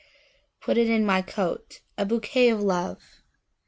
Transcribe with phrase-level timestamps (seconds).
[0.61, 3.21] put it in my coat,A bouquet of Love!